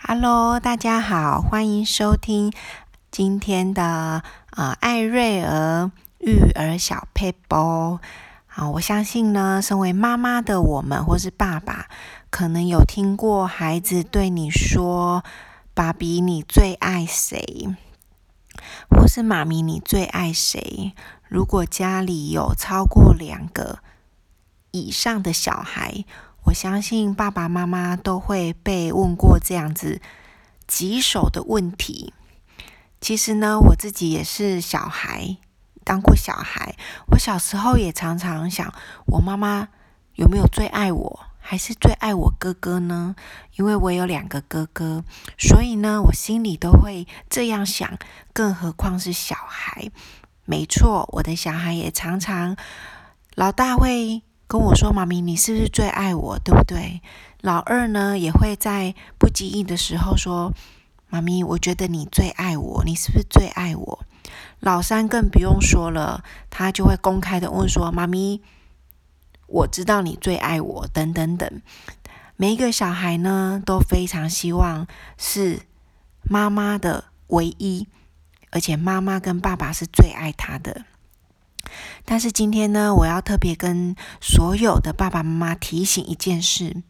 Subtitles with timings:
[0.00, 2.52] Hello，大家好，欢迎收听
[3.10, 7.98] 今天的呃艾瑞儿育儿小撇步。
[8.46, 11.88] 好，我相信呢，身为妈妈的我们或是爸爸，
[12.30, 15.24] 可能有听过孩子对你说
[15.74, 17.68] ：“爸比，你最爱谁？”
[18.88, 20.94] 或是“妈咪，你最爱谁？”
[21.28, 23.80] 如果家里有超过两个
[24.70, 26.04] 以上的小孩，
[26.44, 30.00] 我相信爸爸妈妈都会被问过这样子
[30.66, 32.14] 棘手的问题。
[33.00, 35.36] 其实呢，我自己也是小孩，
[35.84, 36.74] 当过小孩。
[37.12, 38.74] 我小时候也常常想，
[39.06, 39.68] 我妈妈
[40.14, 43.14] 有没有最爱我，还是最爱我哥哥呢？
[43.56, 45.04] 因为我有两个哥哥，
[45.38, 47.98] 所以呢，我心里都会这样想。
[48.32, 49.90] 更何况是小孩。
[50.44, 52.56] 没错，我的小孩也常常，
[53.34, 56.38] 老大会跟我说：“妈咪，你是不是最爱我？
[56.38, 57.02] 对不对？”
[57.42, 60.54] 老二呢，也会在不经意的时候说
[61.08, 64.06] ：“妈咪，我觉得你最爱我，你是不是最爱我？”
[64.60, 68.40] 老三更不用说了，他就会公开的问说：“妈咪，
[69.46, 71.62] 我知道你最爱我。”等等等。
[72.36, 74.86] 每一个小孩呢，都非常希望
[75.18, 75.60] 是
[76.22, 77.86] 妈妈的唯一。
[78.50, 80.86] 而且妈妈跟爸爸是最爱他的，
[82.04, 86.82] 但是今天呢，我要特别跟所有的爸爸妈妈提醒一件事：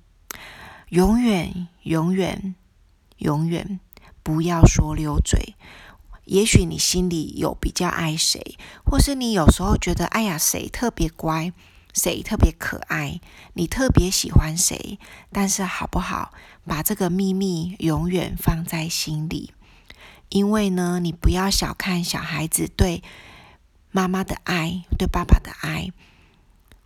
[0.90, 2.54] 永远、永远、
[3.18, 3.80] 永远
[4.22, 5.54] 不要说溜嘴。
[6.24, 11.52] 也许你心里有比较爱谁，或是你有时候觉得，哎呀，谁特别乖，
[11.94, 13.20] 谁特别可爱，
[13.54, 14.98] 你特别喜欢谁，
[15.32, 16.32] 但是好不好，
[16.66, 19.54] 把这个秘密永远放在心里。
[20.28, 23.02] 因为呢，你不要小看小孩子对
[23.90, 25.90] 妈妈的爱，对爸爸的爱。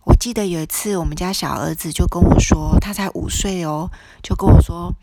[0.05, 4.95] 我记得有一次，我们家小儿子就跟我说，他才五岁哦，就跟我说：“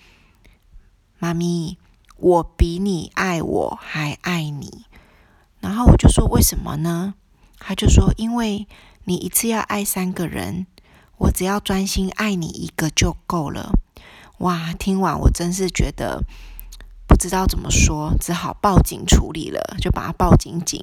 [1.19, 1.79] 妈咪，
[2.17, 4.87] 我比你爱我还爱你。”
[5.61, 7.15] 然后我就说：“为什么呢？”
[7.59, 8.67] 他就说：“因为
[9.05, 10.67] 你一次要爱三个人，
[11.19, 13.73] 我只要专心爱你一个就够了。”
[14.39, 16.25] 哇，听完我真是觉得。
[17.07, 20.83] 不知道怎么说，只好报警处理了，就把他抱紧紧。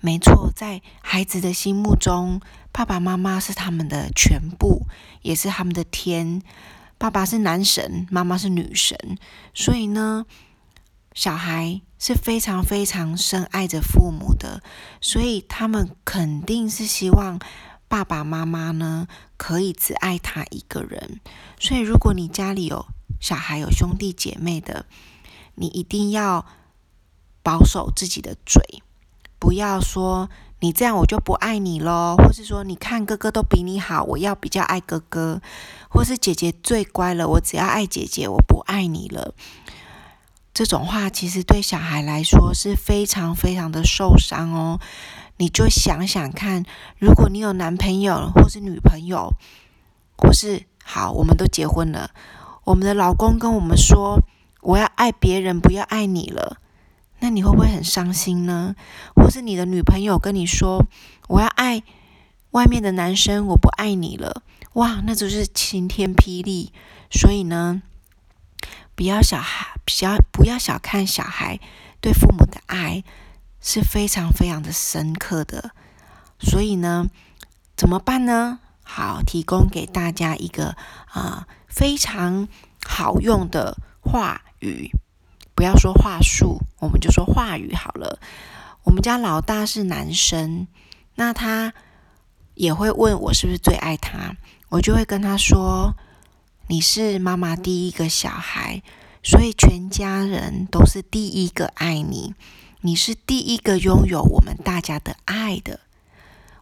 [0.00, 2.40] 没错，在孩子的心目中，
[2.72, 4.86] 爸爸妈妈是他们的全部，
[5.22, 6.42] 也是他们的天。
[6.96, 9.18] 爸爸是男神，妈妈是女神，
[9.52, 10.26] 所以呢，
[11.12, 14.62] 小孩是非常非常深爱着父母的，
[15.00, 17.38] 所以他们肯定是希望
[17.88, 21.20] 爸爸妈妈呢可以只爱他一个人。
[21.58, 22.86] 所以，如果你家里有
[23.20, 24.86] 小孩有兄弟姐妹的，
[25.56, 26.46] 你一定要
[27.42, 28.82] 保守自己的嘴，
[29.38, 30.28] 不要说
[30.60, 35.40] 你这样我就不爱你咯，或是说你看哥哥都比你好，我要比较爱哥哥，
[35.88, 39.34] 或是姐姐最乖了，我只要爱姐姐，我不爱你了。
[40.54, 44.80] 这种话其实对小孩来说是非常非常的受伤哦。
[45.36, 46.64] 你就想想看，
[46.96, 49.34] 如果你有男朋友或是女朋友，
[50.16, 52.10] 或是好，我们都结婚了。
[52.62, 54.20] 我们的老公跟我们说
[54.62, 56.58] ：“我要爱别人，不要爱你了。”
[57.24, 58.76] 那你会不会很伤心呢？
[59.16, 60.84] 或是你的女朋友跟你说
[61.28, 61.82] ：“我要爱
[62.50, 64.42] 外面的男生，我不爱你了。”
[64.74, 66.70] 哇，那就是晴天霹雳。
[67.10, 67.80] 所以呢，
[68.94, 71.58] 不要小孩，不要不要小看小孩
[72.02, 73.02] 对父母的爱
[73.58, 75.70] 是非常非常的深刻的。
[76.38, 77.06] 所以呢，
[77.74, 78.58] 怎么办呢？
[78.82, 80.76] 好，提供给大家一个
[81.10, 81.48] 啊。
[81.68, 82.46] 非常
[82.86, 84.90] 好用的话语，
[85.54, 88.18] 不要说话术，我们就说话语好了。
[88.82, 90.66] 我们家老大是男生，
[91.14, 91.72] 那他
[92.54, 94.36] 也会问我是不是最爱他，
[94.68, 95.94] 我就会跟他说
[96.68, 98.82] ：“你是妈妈第一个小孩，
[99.22, 102.34] 所以全家人都是第一个爱你，
[102.80, 105.80] 你是第一个拥有我们大家的爱的。”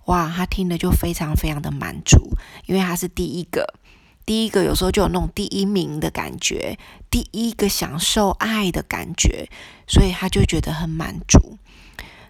[0.06, 2.36] 哇，他听了就非常非常的满足，
[2.66, 3.74] 因为他是第一个。
[4.24, 6.78] 第一个有时候就有那种第一名的感觉，
[7.10, 9.48] 第一个享受爱的感觉，
[9.88, 11.58] 所以他就觉得很满足。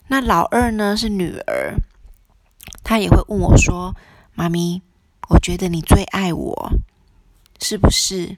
[0.09, 1.77] 那老二呢是女儿，
[2.83, 3.95] 她也会问我说
[4.35, 4.83] ：“妈咪，
[5.29, 6.73] 我觉得你最爱我，
[7.61, 8.37] 是不是？”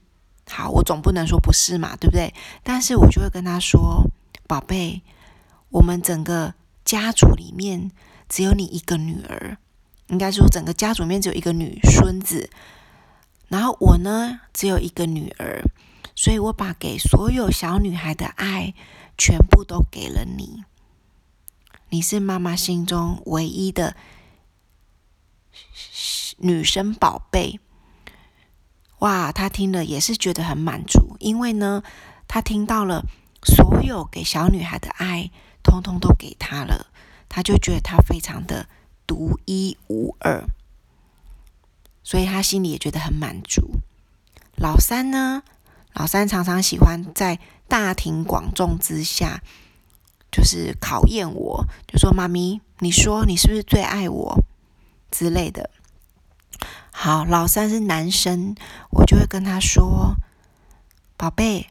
[0.51, 2.35] 好，我总不能说不是嘛，对不对？
[2.63, 4.11] 但是我就会跟她说
[4.47, 5.03] ：“宝贝，
[5.71, 6.55] 我们整个
[6.85, 7.91] 家族里面
[8.29, 9.57] 只有你一个女儿，
[10.09, 12.51] 应该说整个家族里面只有一个女孙子。”
[13.49, 15.63] 然后我呢，只有一个女儿，
[16.15, 18.75] 所以我把给所有小女孩的爱，
[19.17, 20.65] 全部都给了你。
[21.91, 23.95] 你是妈妈心中唯一的
[26.39, 27.61] 女生宝贝。
[28.99, 31.83] 哇，他听了也是觉得很满足，因为呢，
[32.27, 33.05] 他听到了
[33.45, 35.31] 所有给小女孩的爱，
[35.63, 36.87] 通通都给他了，
[37.29, 38.67] 他就觉得他非常的
[39.07, 40.45] 独一无二，
[42.05, 43.81] 所以他心里也觉得很满足。
[44.55, 45.43] 老三呢，
[45.95, 49.43] 老三常常喜欢在大庭广众之下，
[50.31, 54.45] 就是考验我，就说：“妈咪，你说你是不是最爱我
[55.11, 55.71] 之类的？”
[56.93, 58.55] 好，老三是男生，
[58.91, 60.15] 我就会跟他说
[61.19, 61.71] ：“宝贝，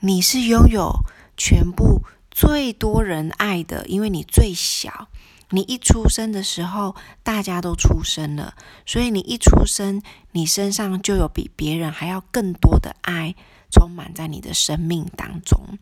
[0.00, 1.00] 你是拥有
[1.36, 5.08] 全部最多人爱的，因为你最小。
[5.50, 8.54] 你一出生的时候，大家都出生了，
[8.84, 10.02] 所以你一出生，
[10.32, 13.34] 你身上就有比别人还要更多的爱
[13.70, 15.78] 充满在你的生命当中。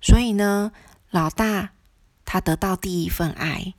[0.00, 0.72] 所以呢，
[1.10, 1.70] 老大
[2.24, 3.74] 他得到第一份爱，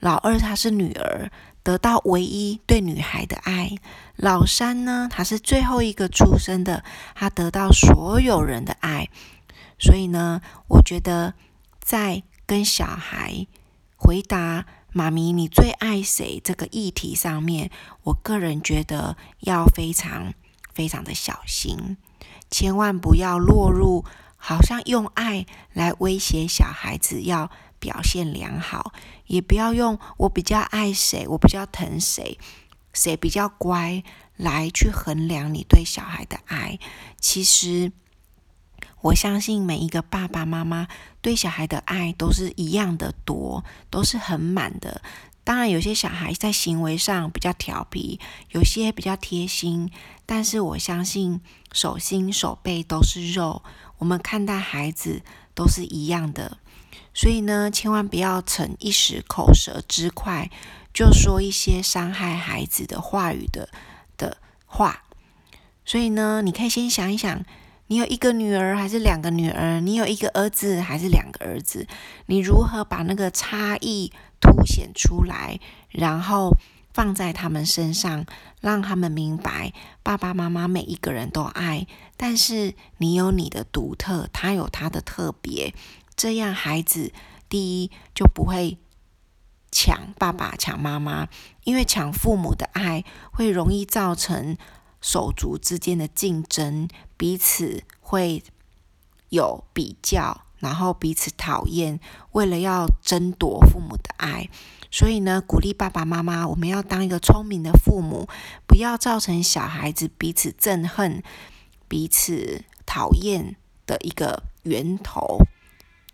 [0.00, 1.30] 老二他是女儿。”
[1.64, 3.72] 得到唯一对女孩的爱，
[4.16, 6.82] 老三呢，他是最后一个出生的，
[7.14, 9.10] 他得到所有人的爱。
[9.78, 11.34] 所以呢，我觉得
[11.78, 13.46] 在跟小孩
[13.98, 14.64] 回答
[14.94, 17.70] “妈咪，你最爱谁”这个议题上面，
[18.04, 20.32] 我个人觉得要非常
[20.72, 21.98] 非常的小心，
[22.50, 24.06] 千万不要落入
[24.38, 27.50] 好像用爱来威胁小孩子要。
[27.80, 28.92] 表现良好，
[29.28, 32.36] 也不要用我比较爱谁，我比较疼谁，
[32.92, 34.02] 谁比较乖
[34.34, 36.80] 来去衡量你对小孩的爱。
[37.20, 37.92] 其实，
[39.00, 40.88] 我相信每一个爸爸妈妈
[41.20, 45.00] 对小孩的爱都是一样的多，都是很满的。
[45.44, 49.90] 当然，有些小孩在行为上比较调皮，有些比较贴心，
[50.26, 51.40] 但是我相信
[51.72, 53.62] 手心手背都是肉，
[53.96, 55.22] 我们看待孩子
[55.54, 56.58] 都是一样的。
[57.14, 60.50] 所以呢，千万不要逞一时口舌之快，
[60.92, 63.70] 就说一些伤害孩子的话语的
[64.18, 64.36] 的
[64.66, 65.04] 话。
[65.86, 67.42] 所以呢，你可以先想一想，
[67.88, 69.80] 你有一个女儿还是两个女儿？
[69.80, 71.86] 你有一个儿子还是两个儿子？
[72.26, 75.58] 你如何把那个差异凸显出来，
[75.88, 76.54] 然后
[76.92, 78.26] 放在他们身上，
[78.60, 81.86] 让他们明白爸爸妈妈每一个人都爱，
[82.18, 85.74] 但是你有你的独特，他有他的特别。
[86.14, 87.12] 这样，孩子
[87.48, 88.76] 第一就不会
[89.72, 91.28] 抢爸爸、抢妈妈，
[91.64, 94.58] 因为抢父母的爱会容易造成
[95.00, 98.42] 手足之间的竞争，彼此会
[99.28, 102.00] 有比较，然后彼此讨厌，
[102.32, 104.48] 为了要争夺父母的爱。
[104.90, 108.26] 所以呢，鼓励爸爸妈妈，我们要当一个聪明的父母，
[108.66, 111.22] 不要造成小孩子彼此憎恨、
[111.86, 113.56] 彼此讨厌
[113.86, 115.40] 的一个源头。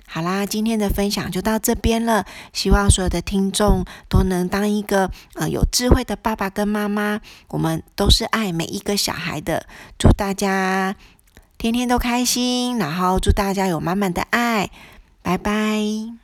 [0.07, 2.25] 好啦，今天的分享就到这边了。
[2.53, 7.21] 希望所有的听众都能当一个呃有智慧的爸爸跟妈妈。
[7.49, 9.67] 我们都是爱每一个小孩的。
[9.99, 10.95] 祝大家
[11.59, 14.71] 天天都开心，然后祝大家有满满的爱。
[15.23, 16.24] 拜拜。